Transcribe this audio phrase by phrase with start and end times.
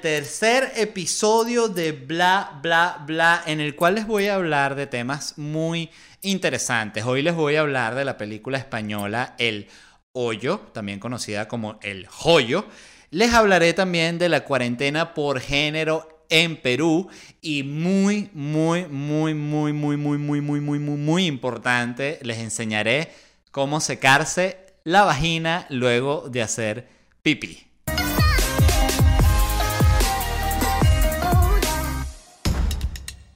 [0.00, 5.38] tercer episodio de Bla, Bla, Bla, en el cual les voy a hablar de temas
[5.38, 5.90] muy
[6.22, 7.04] interesantes.
[7.04, 9.68] Hoy les voy a hablar de la película española El
[10.12, 12.66] Hoyo, también conocida como El Joyo.
[13.10, 17.08] Les hablaré también de la cuarentena por género en Perú
[17.40, 23.12] y muy, muy, muy, muy, muy, muy, muy, muy, muy, muy, muy importante, les enseñaré
[23.50, 26.88] cómo secarse la vagina luego de hacer
[27.22, 27.67] pipí.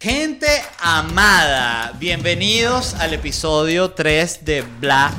[0.03, 0.49] Gente
[0.81, 5.13] amada, bienvenidos al episodio 3 de Bla,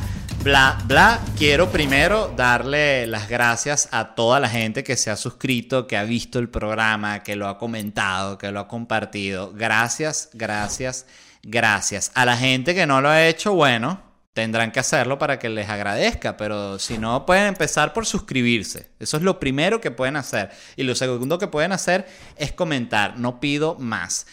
[0.43, 1.21] Bla, Bla.
[1.37, 6.03] Quiero primero darle las gracias a toda la gente que se ha suscrito, que ha
[6.03, 9.53] visto el programa, que lo ha comentado, que lo ha compartido.
[9.53, 11.05] Gracias, gracias,
[11.43, 12.11] gracias.
[12.13, 14.01] A la gente que no lo ha hecho, bueno,
[14.33, 18.89] tendrán que hacerlo para que les agradezca, pero si no, pueden empezar por suscribirse.
[18.99, 20.51] Eso es lo primero que pueden hacer.
[20.75, 23.17] Y lo segundo que pueden hacer es comentar.
[23.17, 24.25] No pido más.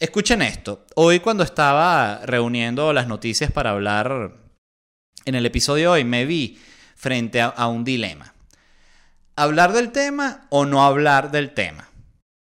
[0.00, 0.86] Escuchen esto.
[0.94, 4.30] Hoy cuando estaba reuniendo las noticias para hablar
[5.24, 6.56] en el episodio hoy, me vi
[6.94, 8.32] frente a, un dilema.
[9.34, 11.88] ¿Hablar del tema o no hablar del tema?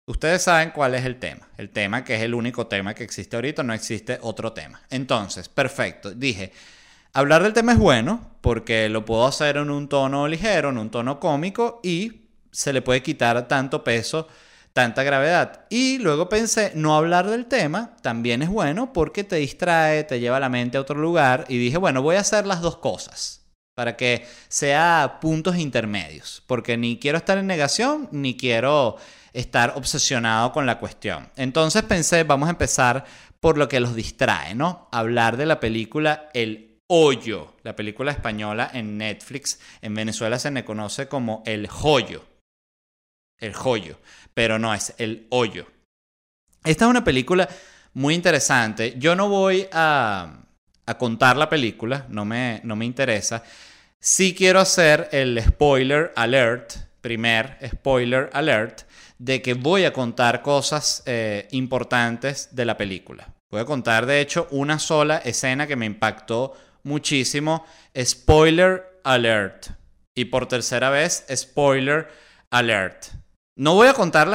[0.07, 1.49] Ustedes saben cuál es el tema.
[1.57, 4.81] El tema que es el único tema que existe ahorita, no existe otro tema.
[4.89, 6.11] Entonces, perfecto.
[6.11, 6.53] Dije,
[7.11, 10.89] hablar del tema es bueno porque lo puedo hacer en un tono ligero, en un
[10.89, 14.29] tono cómico y se le puede quitar tanto peso
[14.73, 15.65] tanta gravedad.
[15.69, 20.39] Y luego pensé, no hablar del tema también es bueno porque te distrae, te lleva
[20.39, 21.45] la mente a otro lugar.
[21.49, 23.41] Y dije, bueno, voy a hacer las dos cosas
[23.75, 26.43] para que sea puntos intermedios.
[26.47, 28.97] Porque ni quiero estar en negación, ni quiero
[29.33, 31.29] estar obsesionado con la cuestión.
[31.35, 33.05] Entonces pensé, vamos a empezar
[33.39, 34.87] por lo que los distrae, ¿no?
[34.91, 39.59] Hablar de la película El Hoyo, la película española en Netflix.
[39.81, 42.30] En Venezuela se le conoce como El Joyo.
[43.41, 43.97] El Joyo
[44.33, 45.67] pero no, es El Hoyo.
[46.63, 47.47] Esta es una película
[47.93, 48.95] muy interesante.
[48.97, 50.37] Yo no voy a,
[50.97, 53.43] contar la película, no me, no me interesa.
[53.99, 58.81] Sí quiero hacer el spoiler alert, primer spoiler alert,
[59.17, 63.33] de que voy a contar cosas eh, importantes de la película.
[63.49, 66.53] Voy a contar, de hecho, una sola escena que me impactó
[66.83, 67.65] muchísimo.
[67.97, 69.67] Spoiler alert.
[70.15, 72.09] Y por tercera vez, spoiler
[72.49, 73.20] alert.
[73.61, 74.27] No voy a contar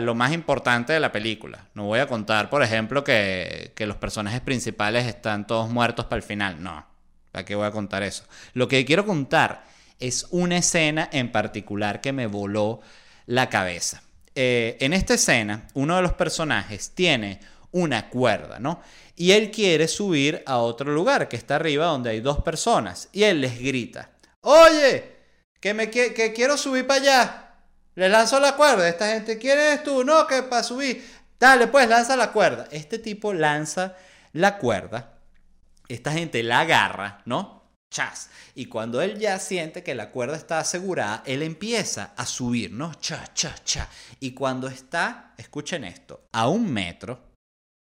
[0.00, 1.66] lo más importante de la película.
[1.74, 6.22] No voy a contar, por ejemplo, que, los personajes principales están todos muertos para el
[6.22, 6.62] final.
[6.62, 6.86] No.
[7.32, 8.22] ¿Para qué voy a contar eso?
[8.52, 9.64] Lo que quiero contar
[9.98, 12.80] es una escena en particular que me voló
[13.26, 14.04] la cabeza.
[14.36, 17.40] Eh, en esta escena, uno de los personajes tiene
[17.72, 18.80] una cuerda, ¿no?
[19.16, 23.08] Y él quiere subir a otro lugar que está arriba donde hay dos personas.
[23.10, 25.10] Y él les grita, oye,
[25.58, 27.49] que, me, que quiero subir para allá.
[27.94, 28.88] Le lanzo la cuerda.
[28.88, 30.04] Esta gente, ¿quién eres tú?
[30.04, 31.04] No, que para subir.
[31.38, 32.68] Dale, pues, lanza la cuerda.
[32.70, 33.96] Este tipo lanza
[34.32, 35.18] la cuerda.
[35.88, 37.60] Esta gente la agarra, ¿no?
[37.92, 38.30] Chas.
[38.54, 42.94] Y cuando él ya siente que la cuerda está asegurada, él empieza a subir, ¿no?
[42.94, 43.88] Cha, cha, cha.
[44.20, 47.20] Y cuando está, escuchen esto, a un metro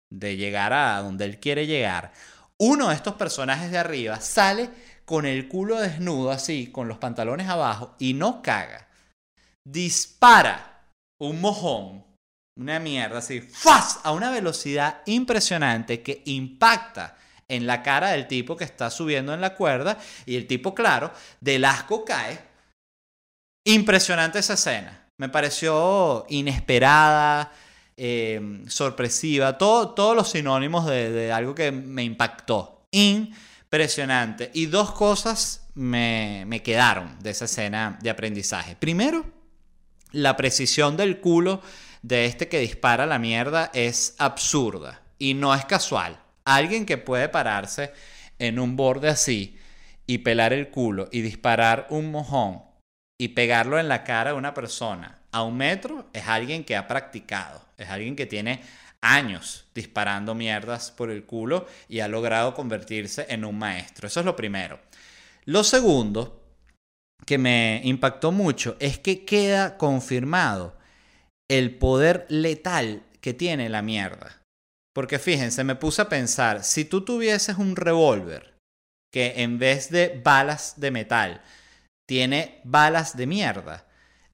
[0.09, 2.11] de llegar a donde él quiere llegar,
[2.57, 4.69] uno de estos personajes de arriba sale
[5.05, 8.87] con el culo desnudo así, con los pantalones abajo, y no caga
[9.65, 10.85] dispara
[11.21, 12.03] un mojón,
[12.57, 13.99] una mierda así, ¡fas!
[14.03, 19.41] a una velocidad impresionante que impacta en la cara del tipo que está subiendo en
[19.41, 22.39] la cuerda y el tipo, claro, del asco cae.
[23.65, 25.07] Impresionante esa escena.
[25.17, 27.51] Me pareció inesperada,
[27.95, 32.85] eh, sorpresiva, todo, todos los sinónimos de, de algo que me impactó.
[32.91, 34.51] Impresionante.
[34.53, 38.75] Y dos cosas me, me quedaron de esa escena de aprendizaje.
[38.75, 39.25] Primero,
[40.13, 41.61] la precisión del culo
[42.01, 46.19] de este que dispara la mierda es absurda y no es casual.
[46.45, 47.91] Alguien que puede pararse
[48.39, 49.57] en un borde así
[50.05, 52.61] y pelar el culo y disparar un mojón
[53.17, 56.87] y pegarlo en la cara de una persona a un metro es alguien que ha
[56.87, 58.61] practicado, es alguien que tiene
[59.01, 64.07] años disparando mierdas por el culo y ha logrado convertirse en un maestro.
[64.07, 64.79] Eso es lo primero.
[65.45, 66.42] Lo segundo
[67.25, 70.75] que me impactó mucho es que queda confirmado
[71.49, 74.41] el poder letal que tiene la mierda.
[74.93, 78.53] Porque fíjense, me puse a pensar, si tú tuvieses un revólver
[79.11, 81.41] que en vez de balas de metal
[82.07, 83.85] tiene balas de mierda,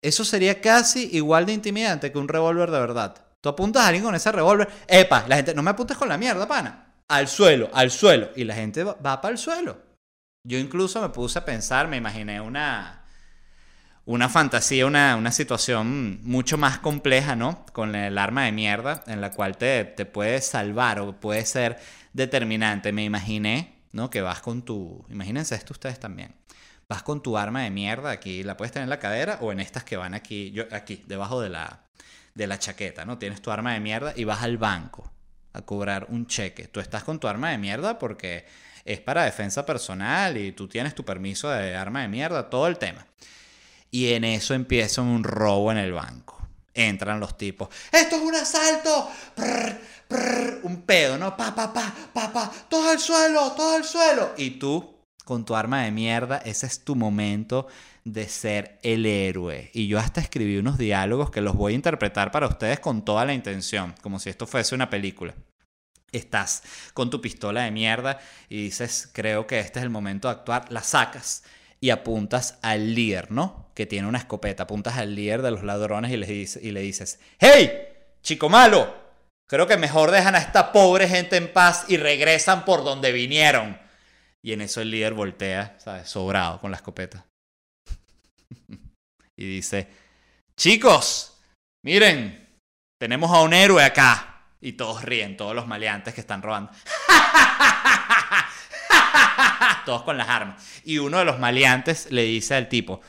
[0.01, 3.25] eso sería casi igual de intimidante que un revólver de verdad.
[3.41, 6.17] Tú apuntas a alguien con ese revólver, epa, la gente, no me apuntes con la
[6.17, 6.93] mierda, pana.
[7.07, 8.29] Al suelo, al suelo.
[8.35, 9.88] Y la gente va, va para el suelo.
[10.49, 13.03] Yo incluso me puse a pensar, me imaginé una,
[14.05, 17.67] una fantasía, una, una, situación mucho más compleja, ¿no?
[17.71, 21.77] Con el arma de mierda, en la cual te, te puede salvar o puede ser
[22.13, 22.91] determinante.
[22.91, 24.09] Me imaginé, ¿no?
[24.09, 25.05] Que vas con tu...
[25.09, 26.33] Imagínense esto ustedes también.
[26.87, 29.59] Vas con tu arma de mierda aquí, la puedes tener en la cadera o en
[29.59, 31.83] estas que van aquí, yo, aquí, debajo de la,
[32.33, 33.19] de la chaqueta, ¿no?
[33.19, 35.11] Tienes tu arma de mierda y vas al banco
[35.53, 36.67] a cobrar un cheque.
[36.67, 38.47] Tú estás con tu arma de mierda porque
[38.85, 42.77] es para defensa personal y tú tienes tu permiso de arma de mierda, todo el
[42.77, 43.05] tema.
[43.91, 46.37] Y en eso empieza un robo en el banco.
[46.73, 47.69] Entran los tipos.
[47.91, 49.09] ¡Esto es un asalto!
[50.63, 51.37] un pedo, ¿no?
[51.37, 52.51] Pa, pa, pa, pa, pa.
[52.67, 54.33] Todo al suelo, todo al suelo.
[54.37, 57.67] Y tú con tu arma de mierda, ese es tu momento
[58.03, 59.69] de ser el héroe.
[59.73, 63.25] Y yo hasta escribí unos diálogos que los voy a interpretar para ustedes con toda
[63.25, 65.35] la intención, como si esto fuese una película.
[66.11, 66.63] Estás
[66.93, 68.19] con tu pistola de mierda
[68.49, 71.43] y dices, creo que este es el momento de actuar, la sacas
[71.79, 73.69] y apuntas al líder, ¿no?
[73.73, 76.81] Que tiene una escopeta, apuntas al líder de los ladrones y le, dices, y le
[76.81, 77.71] dices, ¡Hey!
[78.21, 78.93] Chico malo,
[79.47, 83.79] creo que mejor dejan a esta pobre gente en paz y regresan por donde vinieron.
[84.41, 86.09] Y en eso el líder voltea, ¿sabes?
[86.09, 87.25] Sobrado con la escopeta.
[89.37, 89.87] y dice,
[90.57, 91.41] chicos,
[91.83, 92.47] miren,
[92.99, 94.28] tenemos a un héroe acá.
[94.61, 96.71] Y todos ríen, todos los maleantes que están robando.
[99.85, 100.63] todos con las armas.
[100.83, 103.01] Y uno de los maleantes le dice al tipo,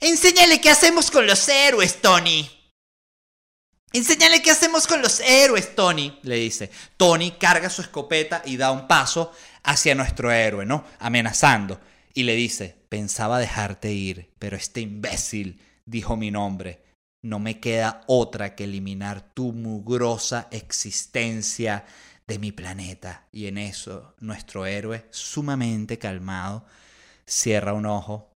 [0.00, 2.48] enséñale qué hacemos con los héroes, Tony.
[3.92, 6.70] Enséñale qué hacemos con los héroes, Tony, le dice.
[6.96, 9.32] Tony carga su escopeta y da un paso
[9.64, 10.84] hacia nuestro héroe, ¿no?
[11.00, 11.80] Amenazando.
[12.14, 16.82] Y le dice, pensaba dejarte ir, pero este imbécil dijo mi nombre.
[17.22, 21.84] No me queda otra que eliminar tu mugrosa existencia
[22.26, 23.28] de mi planeta.
[23.32, 26.64] Y en eso nuestro héroe, sumamente calmado,
[27.26, 28.32] cierra un ojo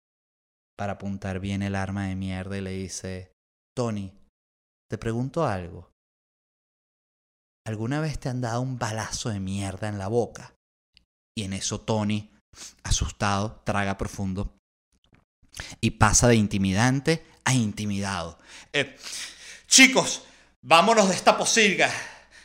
[0.79, 3.33] para apuntar bien el arma de mierda y le dice,
[3.77, 4.13] Tony,
[4.91, 5.91] te pregunto algo.
[7.67, 10.55] ¿Alguna vez te han dado un balazo de mierda en la boca?
[11.37, 12.31] Y en eso Tony,
[12.83, 14.57] asustado, traga profundo
[15.81, 18.39] y pasa de intimidante a intimidado.
[18.73, 18.97] Eh,
[19.67, 20.23] chicos,
[20.63, 21.91] vámonos de esta posilga.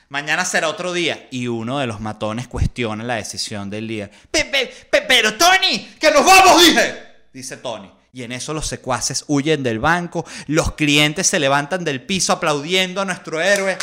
[0.09, 1.27] Mañana será otro día.
[1.31, 4.11] Y uno de los matones cuestiona la decisión del líder.
[4.31, 7.03] pero Tony, que nos vamos, dije.
[7.33, 7.91] Dice Tony.
[8.13, 13.01] Y en eso los secuaces huyen del banco, los clientes se levantan del piso aplaudiendo
[13.01, 13.77] a nuestro héroe.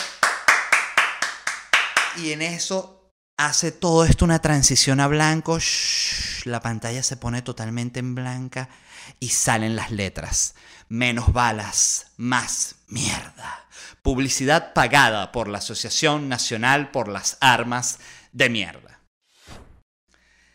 [2.16, 5.58] Y en eso hace todo esto una transición a blanco,
[6.44, 8.70] la pantalla se pone totalmente en blanca
[9.20, 10.54] y salen las letras.
[10.88, 13.66] Menos balas, más mierda.
[14.02, 17.98] Publicidad pagada por la Asociación Nacional por las Armas
[18.32, 19.00] de Mierda.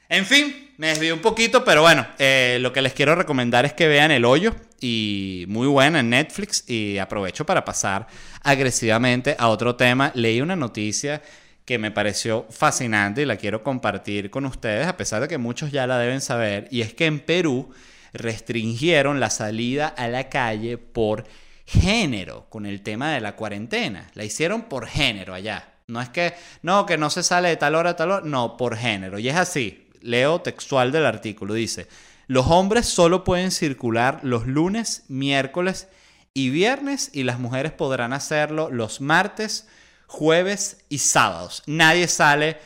[0.09, 3.73] En fin, me desvío un poquito, pero bueno, eh, lo que les quiero recomendar es
[3.73, 8.07] que vean El Hoyo, y muy buena en Netflix, y aprovecho para pasar
[8.43, 10.11] agresivamente a otro tema.
[10.13, 11.21] Leí una noticia
[11.65, 15.71] que me pareció fascinante y la quiero compartir con ustedes, a pesar de que muchos
[15.71, 17.73] ya la deben saber, y es que en Perú
[18.17, 21.25] restringieron la salida a la calle por
[21.65, 24.09] género con el tema de la cuarentena.
[24.13, 25.73] La hicieron por género allá.
[25.87, 26.33] No es que,
[26.63, 29.19] no, que no se sale de tal hora a tal hora, no, por género.
[29.19, 31.87] Y es así, leo textual del artículo, dice,
[32.27, 35.87] los hombres solo pueden circular los lunes, miércoles
[36.33, 39.67] y viernes y las mujeres podrán hacerlo los martes,
[40.07, 41.63] jueves y sábados.
[41.67, 42.57] Nadie sale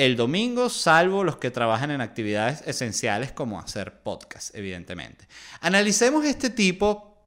[0.00, 5.28] el domingo, salvo los que trabajan en actividades esenciales como hacer podcast, evidentemente.
[5.60, 7.26] Analicemos este tipo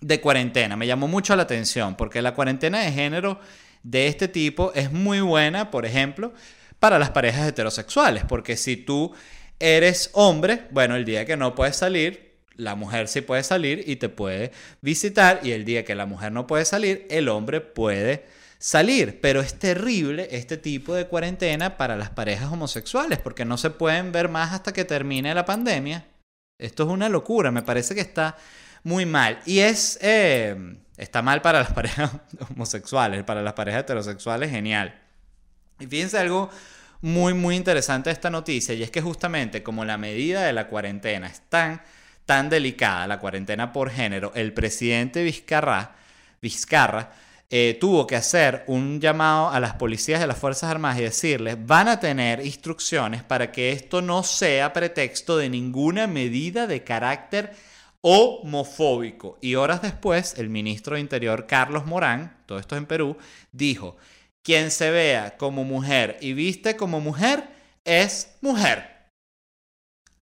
[0.00, 0.76] de cuarentena.
[0.76, 3.38] Me llamó mucho la atención porque la cuarentena de género
[3.84, 6.34] de este tipo es muy buena, por ejemplo,
[6.80, 9.14] para las parejas heterosexuales, porque si tú
[9.60, 13.96] eres hombre, bueno, el día que no puedes salir, la mujer sí puede salir y
[13.96, 14.50] te puede
[14.80, 18.26] visitar, y el día que la mujer no puede salir, el hombre puede
[18.60, 23.70] salir, pero es terrible este tipo de cuarentena para las parejas homosexuales, porque no se
[23.70, 26.06] pueden ver más hasta que termine la pandemia.
[26.58, 28.36] Esto es una locura, me parece que está
[28.84, 29.40] muy mal.
[29.46, 32.12] Y es, eh, está mal para las parejas
[32.50, 35.00] homosexuales, para las parejas heterosexuales, genial.
[35.80, 36.50] Y fíjense algo
[37.00, 40.68] muy, muy interesante de esta noticia y es que justamente como la medida de la
[40.68, 41.80] cuarentena es tan,
[42.26, 45.96] tan delicada, la cuarentena por género, el presidente Vizcarra,
[46.42, 47.10] Vizcarra
[47.52, 51.56] eh, tuvo que hacer un llamado a las policías de las Fuerzas Armadas y decirles,
[51.58, 57.52] van a tener instrucciones para que esto no sea pretexto de ninguna medida de carácter
[58.02, 59.36] homofóbico.
[59.40, 63.16] Y horas después, el ministro de Interior, Carlos Morán, todo esto en Perú,
[63.50, 63.96] dijo,
[64.44, 67.48] quien se vea como mujer y viste como mujer
[67.84, 69.10] es mujer.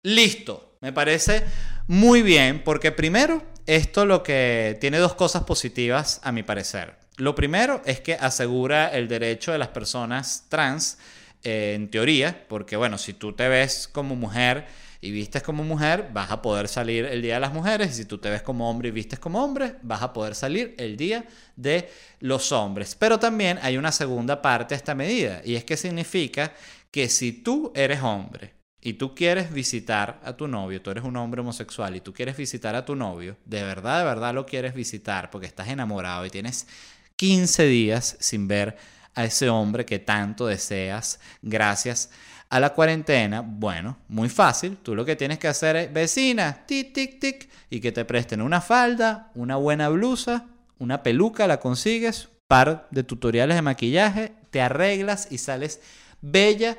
[0.04, 1.44] Listo, me parece
[1.88, 7.05] muy bien porque primero, esto lo que tiene dos cosas positivas a mi parecer.
[7.18, 10.98] Lo primero es que asegura el derecho de las personas trans,
[11.44, 14.66] eh, en teoría, porque bueno, si tú te ves como mujer
[15.00, 17.92] y vistes como mujer, vas a poder salir el Día de las Mujeres.
[17.92, 20.74] Y si tú te ves como hombre y vistes como hombre, vas a poder salir
[20.78, 22.96] el Día de los Hombres.
[22.96, 26.54] Pero también hay una segunda parte a esta medida, y es que significa
[26.90, 31.16] que si tú eres hombre y tú quieres visitar a tu novio, tú eres un
[31.18, 34.74] hombre homosexual y tú quieres visitar a tu novio, de verdad, de verdad lo quieres
[34.74, 36.68] visitar porque estás enamorado y tienes
[37.16, 38.78] 15 días sin ver
[39.14, 42.10] a ese hombre que tanto deseas gracias
[42.50, 44.78] a la cuarentena, bueno, muy fácil.
[44.78, 48.42] Tú lo que tienes que hacer es, vecina, tic, tic, tic, y que te presten
[48.42, 50.46] una falda, una buena blusa,
[50.78, 55.82] una peluca, la consigues, par de tutoriales de maquillaje, te arreglas y sales
[56.22, 56.78] bella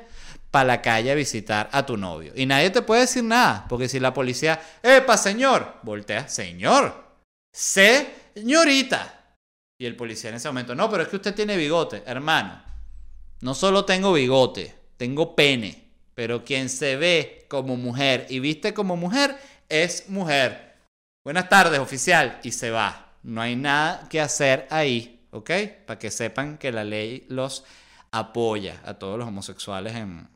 [0.51, 2.31] para la calle a visitar a tu novio.
[2.35, 5.75] Y nadie te puede decir nada, porque si la policía, ¡epa, señor!
[5.83, 7.03] Voltea, señor,
[7.51, 9.16] señorita.
[9.79, 12.61] Y el policía en ese momento, no, pero es que usted tiene bigote, hermano.
[13.41, 18.97] No solo tengo bigote, tengo pene, pero quien se ve como mujer y viste como
[18.97, 19.37] mujer
[19.69, 20.75] es mujer.
[21.23, 23.13] Buenas tardes, oficial, y se va.
[23.21, 25.51] No hay nada que hacer ahí, ¿ok?
[25.85, 27.63] Para que sepan que la ley los
[28.11, 30.27] apoya a todos los homosexuales en,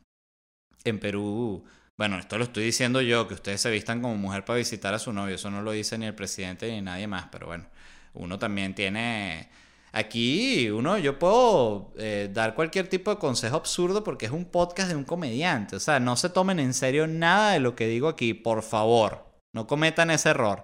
[0.83, 1.63] en Perú.
[1.97, 4.99] Bueno, esto lo estoy diciendo yo, que ustedes se vistan como mujer para visitar a
[4.99, 5.35] su novio.
[5.35, 7.65] Eso no lo dice ni el presidente ni nadie más, pero bueno,
[8.13, 9.49] uno también tiene
[9.93, 14.89] Aquí uno, yo puedo eh, dar cualquier tipo de consejo absurdo porque es un podcast
[14.89, 15.75] de un comediante.
[15.75, 19.25] O sea, no se tomen en serio nada de lo que digo aquí, por favor.
[19.53, 20.63] No cometan ese error.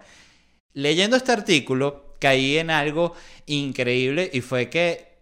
[0.74, 5.18] Leyendo este artículo, caí en algo increíble y fue que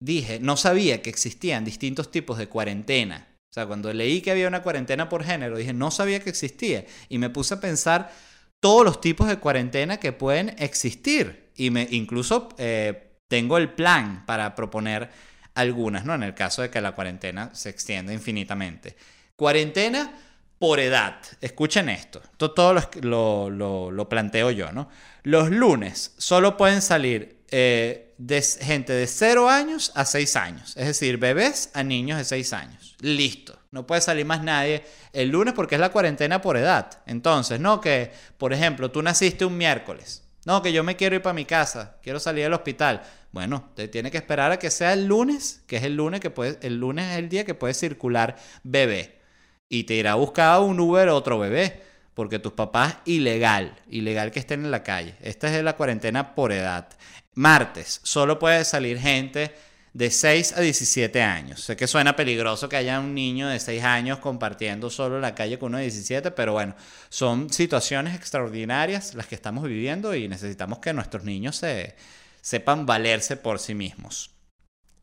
[0.00, 3.28] dije, no sabía que existían distintos tipos de cuarentena.
[3.50, 6.86] O sea, cuando leí que había una cuarentena por género, dije, no sabía que existía.
[7.08, 8.12] Y me puse a pensar
[8.60, 11.41] todos los tipos de cuarentena que pueden existir.
[11.56, 12.48] Y me incluso...
[12.58, 15.08] Eh, tengo el plan para proponer
[15.54, 16.14] algunas, ¿no?
[16.14, 18.94] En el caso de que la cuarentena se extienda infinitamente.
[19.36, 20.12] Cuarentena
[20.58, 21.16] por edad.
[21.40, 22.20] Escuchen esto.
[22.36, 23.48] todo lo,
[23.90, 24.90] lo, planteo yo, ¿no?
[25.22, 28.14] Los lunes solo pueden salir eh,
[28.60, 30.76] gente de 0 años a 6 años.
[30.76, 32.96] Es decir, bebés a niños de 6 años.
[33.00, 33.58] Listo.
[33.70, 37.00] No puede salir más nadie el lunes porque es la cuarentena por edad.
[37.06, 40.21] Entonces, no que, por ejemplo, tú naciste un miércoles.
[40.44, 43.02] No, que yo me quiero ir para mi casa, quiero salir del hospital.
[43.30, 46.30] Bueno, te tiene que esperar a que sea el lunes, que es el lunes que
[46.30, 49.20] puede, el lunes es el día que puede circular bebé.
[49.68, 51.80] Y te irá a buscar un Uber otro bebé,
[52.14, 55.14] porque tus papás ilegal, ilegal que estén en la calle.
[55.20, 56.88] Esta es la cuarentena por edad.
[57.34, 59.54] Martes, solo puede salir gente
[59.94, 61.62] de 6 a 17 años.
[61.62, 65.58] Sé que suena peligroso que haya un niño de 6 años compartiendo solo la calle
[65.58, 66.74] con uno de 17, pero bueno,
[67.08, 71.94] son situaciones extraordinarias las que estamos viviendo y necesitamos que nuestros niños se,
[72.40, 74.30] sepan valerse por sí mismos.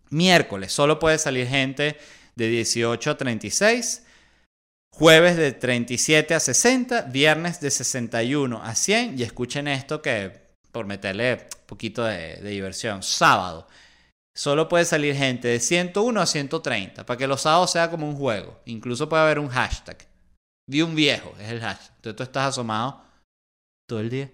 [0.10, 1.98] Miércoles, solo puede salir gente
[2.36, 4.04] de 18 a 36.
[4.92, 10.88] Jueves de 37 a 60, viernes de 61 a 100 y escuchen esto que por
[10.88, 13.68] meterle un poquito de, de diversión, sábado
[14.40, 18.16] solo puede salir gente de 101 a 130, para que los sábados sea como un
[18.16, 18.62] juego.
[18.64, 19.98] Incluso puede haber un hashtag.
[20.66, 21.94] Vi un viejo, es el hashtag.
[21.98, 23.04] Entonces tú estás asomado
[23.86, 24.32] todo el día.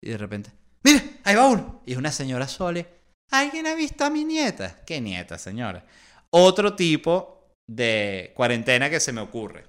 [0.00, 0.52] Y de repente,
[0.84, 1.18] ¡mire!
[1.24, 1.82] Ahí va uno.
[1.86, 2.86] Y es una señora Sole.
[3.32, 4.84] ¿Alguien ha visto a mi nieta?
[4.86, 5.84] ¿Qué nieta, señora?
[6.30, 9.64] Otro tipo de cuarentena que se me ocurre.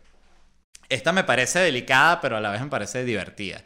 [0.87, 3.63] Esta me parece delicada, pero a la vez me parece divertida.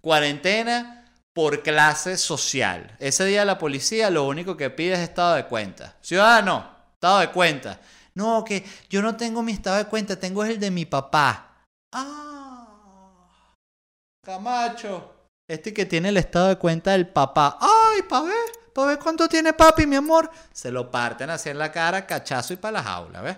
[0.00, 1.01] Cuarentena
[1.32, 2.96] por clase social.
[2.98, 5.96] Ese día la policía lo único que pide es estado de cuenta.
[6.00, 7.80] Ciudadano, estado de cuenta.
[8.14, 11.64] No, que yo no tengo mi estado de cuenta, tengo el de mi papá.
[11.92, 12.42] Ah,
[14.24, 15.14] Camacho.
[15.48, 17.58] Este que tiene el estado de cuenta del papá.
[17.60, 18.34] Ay, pa' ver,
[18.72, 20.30] pa' ver cuánto tiene papi, mi amor.
[20.52, 23.36] Se lo parten así en la cara, cachazo y para la jaula, ¿ves?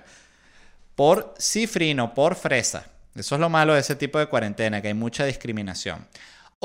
[0.94, 2.84] Por cifrino, por fresa.
[3.14, 6.06] Eso es lo malo de ese tipo de cuarentena, que hay mucha discriminación.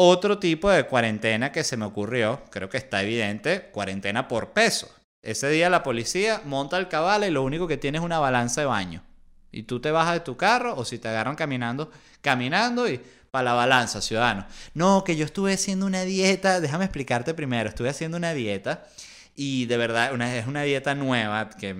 [0.01, 4.89] Otro tipo de cuarentena que se me ocurrió, creo que está evidente, cuarentena por peso.
[5.21, 8.61] Ese día la policía monta el caballo y lo único que tiene es una balanza
[8.61, 9.03] de baño.
[9.51, 11.91] Y tú te bajas de tu carro o si te agarran caminando,
[12.21, 14.47] caminando y para la balanza, ciudadano.
[14.73, 18.87] No, que yo estuve haciendo una dieta, déjame explicarte primero, estuve haciendo una dieta
[19.35, 21.75] y de verdad es una dieta nueva que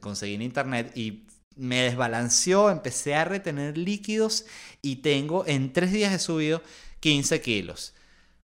[0.00, 4.46] conseguí en internet y me desbalanceó, empecé a retener líquidos
[4.80, 6.62] y tengo, en tres días he subido
[7.00, 7.94] 15 kilos.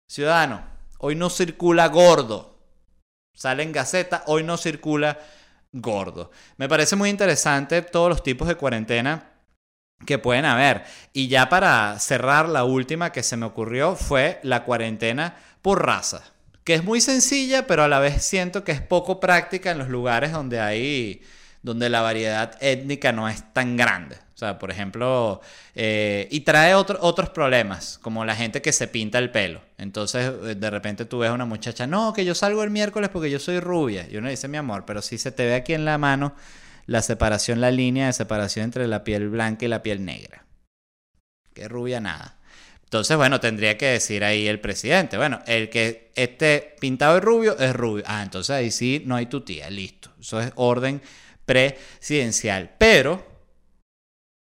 [0.07, 0.63] Ciudadano,
[0.99, 2.59] hoy no circula gordo.
[3.35, 5.19] Sale en Gaceta, hoy no circula
[5.71, 6.31] gordo.
[6.57, 9.31] Me parece muy interesante todos los tipos de cuarentena
[10.05, 10.83] que pueden haber.
[11.13, 16.23] Y ya para cerrar, la última que se me ocurrió fue la cuarentena por raza,
[16.63, 19.89] que es muy sencilla, pero a la vez siento que es poco práctica en los
[19.89, 21.21] lugares donde hay
[21.63, 24.17] donde la variedad étnica no es tan grande.
[24.43, 25.39] Sea, por ejemplo,
[25.73, 29.61] eh, y trae otros problemas, como la gente que se pinta el pelo.
[29.77, 33.09] Entonces, eh, de repente tú ves a una muchacha, no, que yo salgo el miércoles
[33.09, 34.05] porque yo soy rubia.
[34.11, 36.35] Y uno dice, mi amor, pero si se te ve aquí en la mano
[36.87, 40.45] la separación, la línea de separación entre la piel blanca y la piel negra.
[41.53, 42.37] Que rubia nada.
[42.83, 47.57] Entonces, bueno, tendría que decir ahí el presidente, bueno, el que esté pintado de rubio
[47.57, 48.03] es rubio.
[48.07, 50.11] Ah, entonces ahí sí no hay tu tía, listo.
[50.19, 51.01] Eso es orden
[51.45, 52.75] presidencial.
[52.77, 53.32] Pero,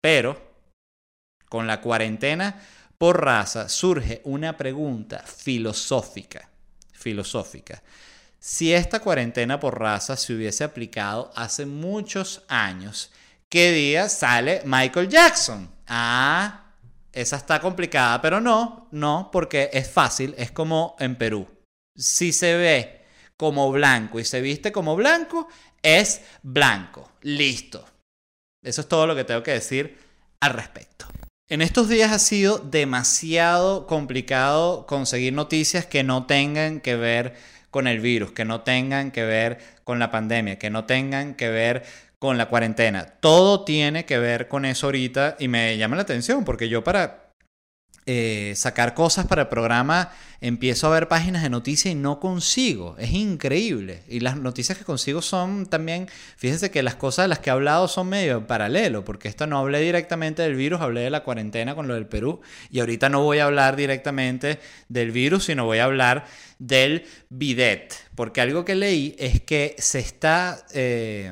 [0.01, 0.39] pero,
[1.47, 2.61] con la cuarentena
[2.97, 6.49] por raza surge una pregunta filosófica,
[6.91, 7.81] filosófica.
[8.39, 13.11] Si esta cuarentena por raza se hubiese aplicado hace muchos años,
[13.49, 15.69] ¿qué día sale Michael Jackson?
[15.87, 16.73] Ah,
[17.11, 21.47] esa está complicada, pero no, no, porque es fácil, es como en Perú.
[21.95, 25.47] Si se ve como blanco y se viste como blanco,
[25.81, 27.11] es blanco.
[27.21, 27.85] Listo.
[28.63, 29.97] Eso es todo lo que tengo que decir
[30.41, 31.05] al respecto.
[31.49, 37.35] En estos días ha sido demasiado complicado conseguir noticias que no tengan que ver
[37.71, 41.49] con el virus, que no tengan que ver con la pandemia, que no tengan que
[41.49, 41.83] ver
[42.19, 43.05] con la cuarentena.
[43.19, 47.28] Todo tiene que ver con eso ahorita y me llama la atención porque yo para
[48.11, 50.11] eh, sacar cosas para el programa,
[50.41, 52.95] empiezo a ver páginas de noticias y no consigo.
[52.97, 54.01] Es increíble.
[54.07, 57.53] Y las noticias que consigo son también, fíjense que las cosas de las que he
[57.53, 61.23] hablado son medio en paralelo, porque esto no hablé directamente del virus, hablé de la
[61.23, 62.41] cuarentena con lo del Perú.
[62.71, 66.25] Y ahorita no voy a hablar directamente del virus, sino voy a hablar
[66.57, 67.93] del bidet.
[68.15, 70.65] Porque algo que leí es que se está...
[70.73, 71.31] Eh,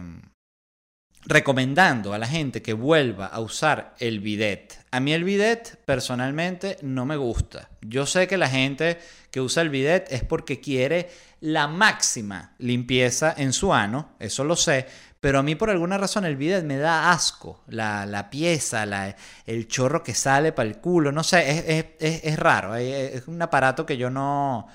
[1.28, 4.80] recomendando a la gente que vuelva a usar el bidet.
[4.92, 7.70] A mí el bidet personalmente no me gusta.
[7.82, 8.98] Yo sé que la gente
[9.30, 11.10] que usa el bidet es porque quiere
[11.42, 14.88] la máxima limpieza en su ano, eso lo sé,
[15.20, 18.86] pero a mí por alguna razón el bidet me da asco, la, pieza,
[19.46, 23.98] el chorro que sale para el culo, no sé, es, raro, es un aparato que
[23.98, 24.68] yo no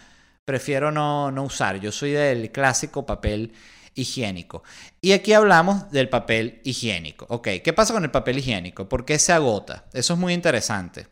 [0.45, 3.53] prefiero no, no usar, yo soy del clásico papel
[3.94, 4.62] higiénico.
[5.00, 7.26] Y aquí hablamos del papel higiénico.
[7.28, 8.88] Ok, ¿qué pasa con el papel higiénico?
[8.88, 9.85] ¿Por qué se agota?
[9.92, 11.09] Eso es muy interesante.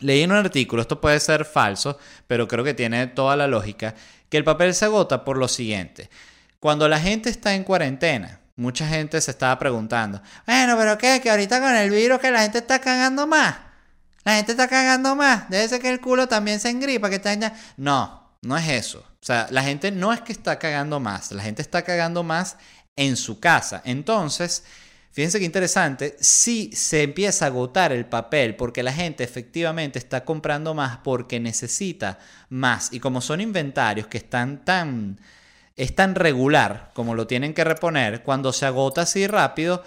[0.00, 3.94] Leí en un artículo, esto puede ser falso, pero creo que tiene toda la lógica,
[4.28, 6.10] que el papel se agota por lo siguiente.
[6.58, 11.20] Cuando la gente está en cuarentena, mucha gente se estaba preguntando, bueno, pero ¿qué?
[11.22, 13.56] Que ahorita con el virus que la gente está cagando más.
[14.24, 15.48] La gente está cagando más.
[15.50, 17.36] Debe ser que el culo también se engripa, que está...
[17.76, 18.98] No, no es eso.
[18.98, 22.56] O sea, la gente no es que está cagando más, la gente está cagando más
[22.96, 23.82] en su casa.
[23.84, 24.64] Entonces,
[25.12, 30.24] fíjense qué interesante, si se empieza a agotar el papel porque la gente efectivamente está
[30.24, 35.18] comprando más porque necesita más y como son inventarios que están tan
[35.76, 39.82] es tan regular como lo tienen que reponer, cuando se agota así rápido,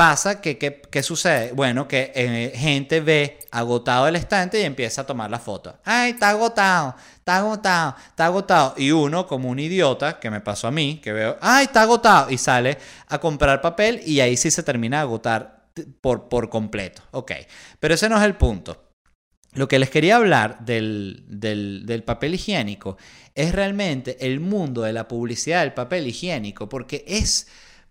[0.00, 1.52] pasa que, ¿qué sucede?
[1.52, 5.76] Bueno, que eh, gente ve agotado el estante y empieza a tomar la foto.
[5.84, 6.94] ¡Ay, está agotado!
[7.18, 8.74] Está agotado, está agotado.
[8.78, 12.30] Y uno, como un idiota, que me pasó a mí, que veo, ¡ay, está agotado!
[12.30, 15.68] Y sale a comprar papel y ahí sí se termina de agotar
[16.00, 17.02] por, por completo.
[17.10, 17.32] Ok,
[17.78, 18.82] pero ese no es el punto.
[19.52, 22.96] Lo que les quería hablar del, del, del, papel higiénico
[23.34, 27.48] es realmente el mundo de la publicidad del papel higiénico, porque es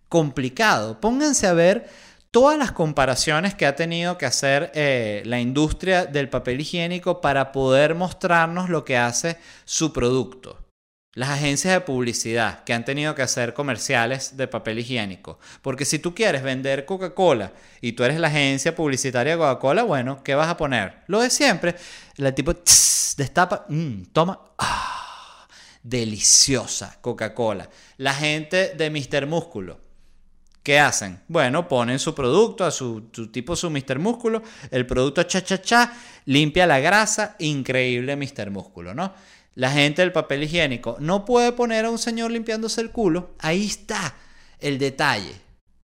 [0.09, 0.99] complicado.
[0.99, 1.87] Pónganse a ver
[2.31, 7.51] todas las comparaciones que ha tenido que hacer eh, la industria del papel higiénico para
[7.51, 10.65] poder mostrarnos lo que hace su producto.
[11.15, 15.39] Las agencias de publicidad que han tenido que hacer comerciales de papel higiénico.
[15.61, 20.23] Porque si tú quieres vender Coca-Cola y tú eres la agencia publicitaria de Coca-Cola, bueno,
[20.23, 21.01] ¿qué vas a poner?
[21.07, 21.75] Lo de siempre.
[22.15, 22.53] El tipo
[23.17, 25.47] destapa, mm, toma, ah,
[25.81, 27.69] deliciosa Coca-Cola.
[27.97, 29.25] La gente de Mr.
[29.25, 29.88] Músculo
[30.63, 31.19] ¿Qué hacen?
[31.27, 33.97] Bueno, ponen su producto, a su, tipo su Mr.
[33.99, 35.93] Músculo, el producto cha cha cha,
[36.25, 38.51] limpia la grasa, increíble Mr.
[38.51, 39.13] Músculo, ¿no?
[39.59, 43.65] la gente del papel higiénico no puede poner a un señor limpiándose el culo, ahí
[43.65, 44.15] está
[44.59, 45.33] el detalle.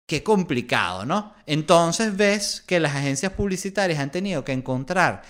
[0.07, 1.35] Qué complicado, ¿no?
[1.45, 5.23] Entonces ves que las agencias publicitarias han tenido que encontrar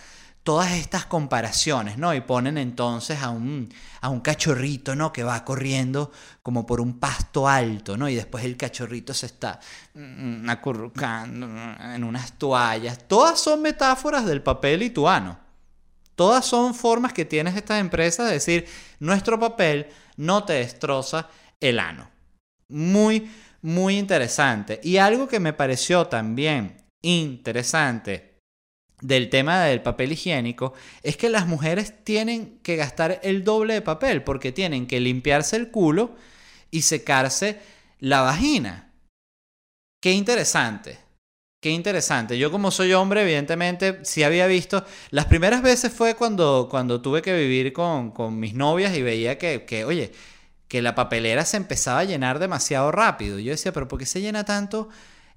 [0.44, 2.14] todas estas comparaciones, ¿no?
[2.14, 5.10] Y ponen entonces a un, a un cachorrito, ¿no?
[5.10, 8.10] Que va corriendo como por un pasto alto, ¿no?
[8.10, 9.58] Y después el cachorrito se está
[9.94, 13.08] mm, acurrucando en unas toallas.
[13.08, 15.38] Todas son metáforas del papel lituano.
[16.14, 18.66] Todas son formas que tienes estas empresas de decir,
[19.00, 21.28] nuestro papel no te destroza
[21.58, 22.10] el ano.
[22.68, 24.78] Muy, muy interesante.
[24.84, 28.33] Y algo que me pareció también interesante
[29.00, 33.82] del tema del papel higiénico es que las mujeres tienen que gastar el doble de
[33.82, 36.14] papel porque tienen que limpiarse el culo
[36.70, 37.60] y secarse
[38.00, 38.92] la vagina.
[40.00, 40.98] Qué interesante.
[41.60, 42.36] Qué interesante.
[42.36, 44.84] Yo como soy hombre, evidentemente, sí había visto...
[45.10, 49.38] Las primeras veces fue cuando, cuando tuve que vivir con, con mis novias y veía
[49.38, 50.12] que, que, oye,
[50.68, 53.38] que la papelera se empezaba a llenar demasiado rápido.
[53.38, 54.90] Yo decía, pero ¿por qué se llena tanto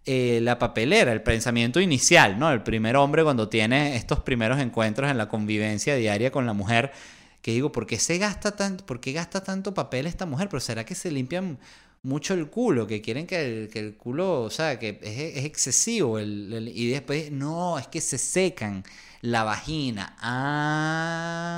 [0.08, 1.12] eh, la papelera?
[1.12, 2.50] El pensamiento inicial, ¿no?
[2.52, 6.94] El primer hombre cuando tiene estos primeros encuentros en la convivencia diaria con la mujer,
[7.42, 10.48] que digo, ¿por qué se gasta tanto, qué gasta tanto papel esta mujer?
[10.50, 11.60] Pero ¿será que se limpian
[12.04, 12.88] mucho el culo?
[12.88, 16.20] Que quieren que el, culo, o sea, que es, excesivo.
[16.20, 18.84] y después, no, es que se secan
[19.22, 20.16] la vagina.
[20.22, 21.58] Ah.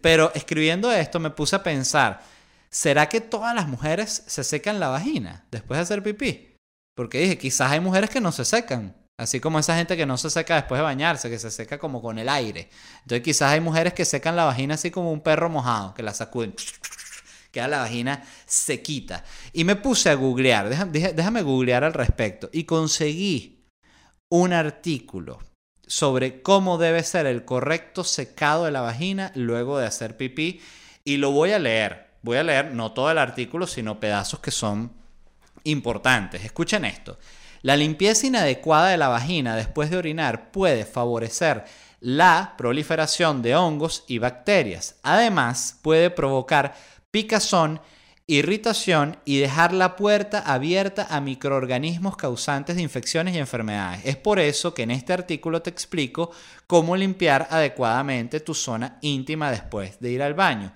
[0.00, 2.22] Pero escribiendo esto me puse a pensar,
[2.70, 6.57] ¿será que todas las mujeres se secan la vagina después de hacer pipí?
[6.98, 8.92] Porque dije, quizás hay mujeres que no se secan.
[9.16, 12.02] Así como esa gente que no se seca después de bañarse, que se seca como
[12.02, 12.70] con el aire.
[13.02, 16.12] Entonces quizás hay mujeres que secan la vagina así como un perro mojado, que la
[16.12, 16.56] sacuden.
[17.52, 19.22] Queda la vagina sequita.
[19.52, 22.50] Y me puse a googlear, déjame, déjame googlear al respecto.
[22.52, 23.64] Y conseguí
[24.28, 25.38] un artículo
[25.86, 30.60] sobre cómo debe ser el correcto secado de la vagina luego de hacer pipí.
[31.04, 32.08] Y lo voy a leer.
[32.22, 34.97] Voy a leer no todo el artículo, sino pedazos que son
[35.64, 36.44] importantes.
[36.44, 37.18] Escuchen esto.
[37.62, 41.64] La limpieza inadecuada de la vagina después de orinar puede favorecer
[42.00, 44.96] la proliferación de hongos y bacterias.
[45.02, 46.74] Además, puede provocar
[47.10, 47.80] picazón
[48.30, 54.02] irritación y dejar la puerta abierta a microorganismos causantes de infecciones y enfermedades.
[54.04, 56.30] Es por eso que en este artículo te explico
[56.66, 60.74] cómo limpiar adecuadamente tu zona íntima después de ir al baño.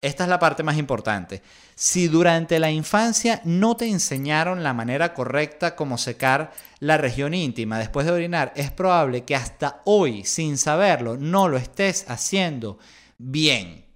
[0.00, 1.42] Esta es la parte más importante.
[1.74, 7.80] Si durante la infancia no te enseñaron la manera correcta como secar la región íntima
[7.80, 12.78] después de orinar, es probable que hasta hoy, sin saberlo, no lo estés haciendo
[13.18, 13.86] bien.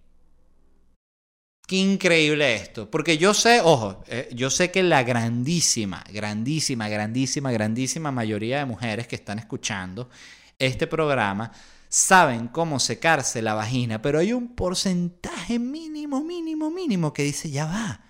[1.68, 2.90] Qué increíble esto.
[2.90, 8.64] Porque yo sé, ojo, eh, yo sé que la grandísima, grandísima, grandísima, grandísima mayoría de
[8.64, 10.10] mujeres que están escuchando
[10.58, 11.52] este programa
[11.92, 17.66] saben cómo secarse la vagina, pero hay un porcentaje mínimo, mínimo, mínimo que dice, ya
[17.66, 18.00] va.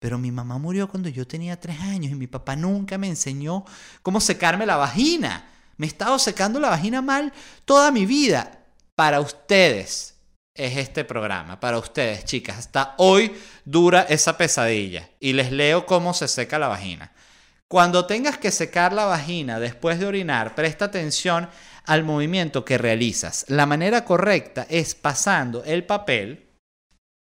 [0.00, 3.64] Pero mi mamá murió cuando yo tenía tres años y mi papá nunca me enseñó
[4.02, 5.48] cómo secarme la vagina.
[5.76, 7.32] Me he estado secando la vagina mal
[7.64, 8.64] toda mi vida.
[8.96, 10.16] Para ustedes,
[10.52, 12.58] es este programa para ustedes, chicas.
[12.58, 13.32] Hasta hoy
[13.64, 17.12] dura esa pesadilla y les leo cómo se seca la vagina.
[17.68, 21.48] Cuando tengas que secar la vagina después de orinar, presta atención
[21.84, 23.44] al movimiento que realizas.
[23.48, 26.48] La manera correcta es pasando el papel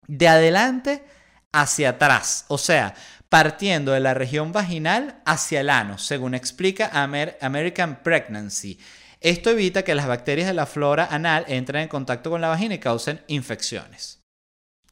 [0.07, 1.03] de adelante
[1.51, 2.95] hacia atrás, o sea,
[3.29, 6.91] partiendo de la región vaginal hacia el ano, según explica
[7.39, 8.79] American Pregnancy.
[9.21, 12.75] Esto evita que las bacterias de la flora anal entren en contacto con la vagina
[12.75, 14.21] y causen infecciones.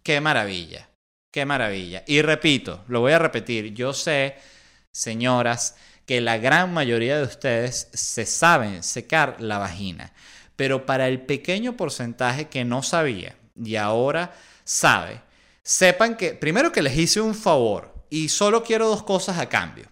[0.03, 0.89] Qué maravilla,
[1.31, 2.03] qué maravilla.
[2.07, 4.37] Y repito, lo voy a repetir, yo sé,
[4.91, 10.13] señoras, que la gran mayoría de ustedes se saben secar la vagina,
[10.55, 14.33] pero para el pequeño porcentaje que no sabía y ahora
[14.63, 15.21] sabe,
[15.63, 19.85] sepan que primero que les hice un favor y solo quiero dos cosas a cambio.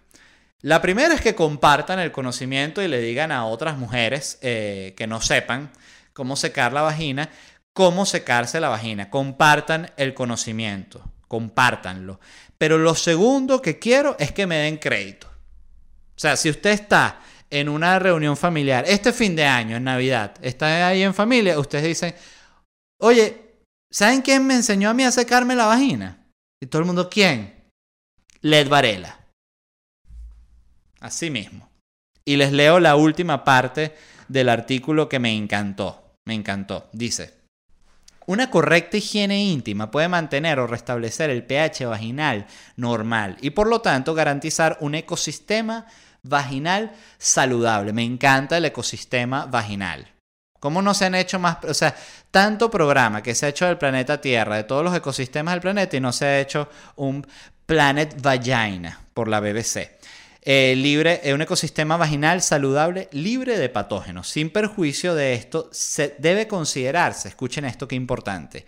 [0.62, 5.06] La primera es que compartan el conocimiento y le digan a otras mujeres eh, que
[5.06, 5.70] no sepan
[6.12, 7.30] cómo secar la vagina,
[7.72, 9.08] cómo secarse la vagina.
[9.08, 12.20] Compartan el conocimiento, compártanlo.
[12.58, 15.29] Pero lo segundo que quiero es que me den crédito.
[16.20, 20.34] O sea, si usted está en una reunión familiar, este fin de año, en Navidad,
[20.42, 22.14] está ahí en familia, ustedes dicen,
[23.00, 23.54] oye,
[23.90, 26.26] ¿saben quién me enseñó a mí a secarme la vagina?
[26.62, 27.64] Y todo el mundo, ¿quién?
[28.42, 29.18] Led Varela.
[31.00, 31.70] Así mismo.
[32.26, 33.96] Y les leo la última parte
[34.28, 36.16] del artículo que me encantó.
[36.26, 36.90] Me encantó.
[36.92, 37.32] Dice,
[38.26, 43.80] una correcta higiene íntima puede mantener o restablecer el pH vaginal normal y por lo
[43.80, 45.86] tanto garantizar un ecosistema
[46.22, 47.92] vaginal saludable.
[47.92, 50.08] Me encanta el ecosistema vaginal.
[50.58, 51.96] ¿Cómo no se han hecho más, o sea,
[52.30, 55.96] tanto programa que se ha hecho del planeta Tierra, de todos los ecosistemas del planeta
[55.96, 57.26] y no se ha hecho un
[57.64, 59.98] Planet Vagina por la BBC?
[60.42, 64.28] Eh, libre, un ecosistema vaginal saludable, libre de patógenos.
[64.28, 68.66] Sin perjuicio de esto, se debe considerarse, escuchen esto que importante,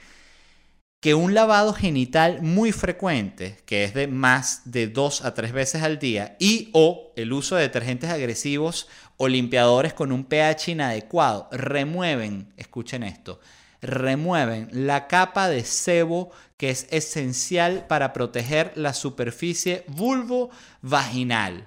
[1.03, 5.83] que un lavado genital muy frecuente, que es de más de dos a tres veces
[5.83, 11.49] al día, y o el uso de detergentes agresivos o limpiadores con un pH inadecuado
[11.51, 13.41] remueven, escuchen esto,
[13.81, 21.67] remueven la capa de sebo que es esencial para proteger la superficie vulvo-vaginal.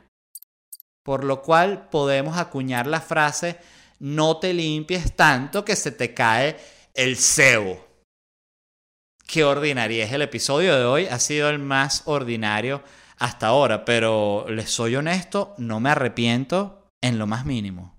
[1.03, 3.57] Por lo cual podemos acuñar la frase
[3.99, 6.55] no te limpies tanto que se te cae
[6.93, 7.84] el sebo.
[9.27, 12.83] Qué ordinaria es el episodio de hoy, ha sido el más ordinario
[13.17, 17.95] hasta ahora, pero les soy honesto, no me arrepiento en lo más mínimo.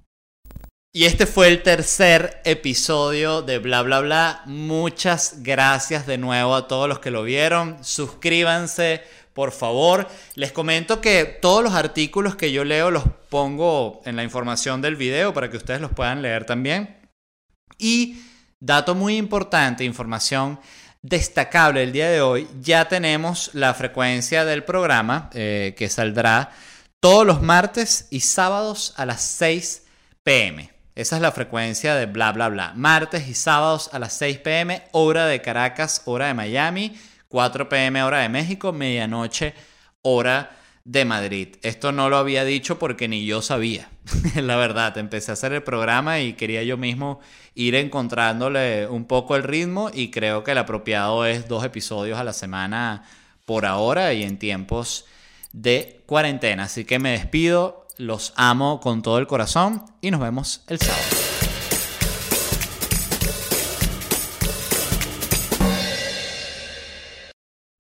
[0.95, 4.43] Y este fue el tercer episodio de Bla Bla Bla.
[4.47, 7.85] Muchas gracias de nuevo a todos los que lo vieron.
[7.85, 9.03] Suscríbanse,
[9.35, 10.09] por favor.
[10.37, 14.97] Les comento que todos los artículos que yo leo los pongo en la información del
[14.97, 16.97] video para que ustedes los puedan leer también.
[17.77, 18.23] Y
[18.59, 20.59] dato muy importante, información
[21.09, 26.51] destacable el día de hoy, ya tenemos la frecuencia del programa eh, que saldrá
[26.99, 29.85] todos los martes y sábados a las 6
[30.25, 30.73] pm.
[30.97, 32.73] Esa es la frecuencia de bla bla bla.
[32.75, 38.03] Martes y sábados a las 6 pm, hora de Caracas, hora de Miami, 4 pm,
[38.03, 39.55] hora de México, medianoche,
[40.03, 40.56] hora
[40.87, 41.57] de Madrid.
[41.63, 43.91] Esto no lo había dicho porque ni yo sabía.
[44.37, 47.19] la verdad, empecé a hacer el programa y quería yo mismo
[47.57, 52.25] ir encontrándole un poco el ritmo y creo que el apropiado es dos episodios a
[52.25, 53.03] la semana
[53.45, 55.07] por ahora y en tiempos
[55.53, 56.65] de cuarentena.
[56.65, 61.26] Así que me despido, los amo con todo el corazón y nos vemos el sábado.